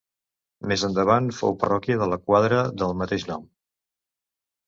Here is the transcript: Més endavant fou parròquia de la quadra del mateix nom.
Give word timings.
Més 0.69 0.83
endavant 0.87 1.27
fou 1.39 1.53
parròquia 1.63 1.99
de 2.03 2.07
la 2.13 2.19
quadra 2.29 2.63
del 2.83 2.97
mateix 3.03 3.27
nom. 3.35 3.47